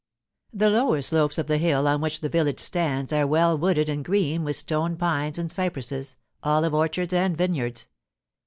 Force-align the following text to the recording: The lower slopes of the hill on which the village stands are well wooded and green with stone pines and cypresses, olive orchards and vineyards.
The 0.51 0.71
lower 0.71 1.03
slopes 1.03 1.37
of 1.37 1.45
the 1.45 1.59
hill 1.59 1.87
on 1.87 2.01
which 2.01 2.21
the 2.21 2.27
village 2.27 2.59
stands 2.59 3.13
are 3.13 3.27
well 3.27 3.55
wooded 3.55 3.87
and 3.87 4.03
green 4.03 4.43
with 4.43 4.55
stone 4.55 4.95
pines 4.97 5.37
and 5.37 5.51
cypresses, 5.51 6.15
olive 6.41 6.73
orchards 6.73 7.13
and 7.13 7.37
vineyards. 7.37 7.87